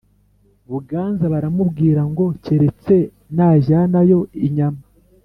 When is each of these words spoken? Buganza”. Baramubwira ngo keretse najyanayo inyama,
Buganza”. 0.69 1.25
Baramubwira 1.33 2.01
ngo 2.11 2.25
keretse 2.43 2.95
najyanayo 3.35 4.19
inyama, 4.47 4.83